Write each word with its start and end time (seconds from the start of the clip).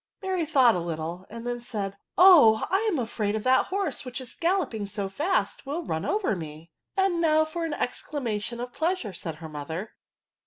Mary 0.23 0.47
thought 0.47 0.73
a 0.75 0.79
little^ 0.79 1.25
and 1.29 1.45
then 1.45 1.59
said," 1.61 1.95
Oh! 2.17 2.65
I 2.71 2.87
am 2.91 2.97
afraid 2.97 3.35
that 3.35 3.65
horse, 3.67 4.03
which 4.03 4.19
is 4.19 4.35
galloping 4.35 4.87
so 4.87 5.07
£ast, 5.07 5.63
will 5.63 5.83
run 5.83 6.05
over 6.05 6.35
me 6.35 6.71
1" 6.95 7.09
*^ 7.11 7.13
And 7.13 7.21
now 7.21 7.45
for 7.45 7.65
an 7.65 7.73
exclamation 7.75 8.59
of 8.59 8.73
plea* 8.73 8.95
sure," 8.95 9.13
said 9.13 9.35
her 9.35 9.47
mother. 9.49 9.91